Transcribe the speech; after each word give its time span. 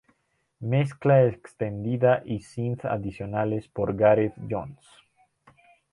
Mezcla 0.71 1.25
extendida 1.27 2.23
y 2.25 2.39
synth 2.39 2.85
adicionales 2.85 3.67
por 3.67 3.95
Gareth 3.95 4.33
Jones. 4.49 4.87